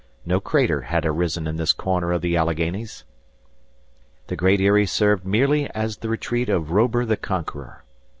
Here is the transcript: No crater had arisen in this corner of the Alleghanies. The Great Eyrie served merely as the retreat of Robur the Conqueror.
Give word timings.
No 0.25 0.39
crater 0.39 0.81
had 0.81 1.05
arisen 1.05 1.45
in 1.45 1.57
this 1.57 1.73
corner 1.73 2.11
of 2.11 2.23
the 2.23 2.35
Alleghanies. 2.35 3.03
The 4.25 4.35
Great 4.35 4.59
Eyrie 4.59 4.87
served 4.87 5.27
merely 5.27 5.69
as 5.75 5.97
the 5.97 6.09
retreat 6.09 6.49
of 6.49 6.71
Robur 6.71 7.05
the 7.05 7.17
Conqueror. 7.17 7.83